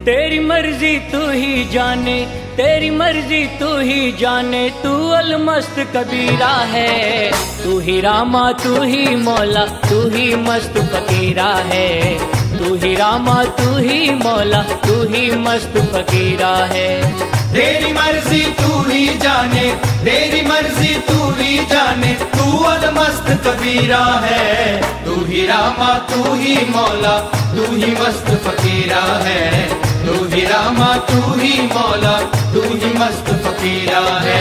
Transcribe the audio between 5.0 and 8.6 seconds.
अलमस्त कबीरा है तू ही रामा